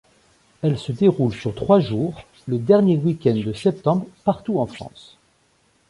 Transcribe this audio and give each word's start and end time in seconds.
Elle 0.63 0.79
se 0.79 0.91
déroule 0.91 1.31
sur 1.35 1.53
trois 1.53 1.79
jours, 1.79 2.23
le 2.47 2.57
dernier 2.57 2.97
week-end 2.97 3.35
de 3.35 3.53
septembre 3.53 4.07
partout 4.23 4.59
en 4.59 4.65
France. 4.65 5.15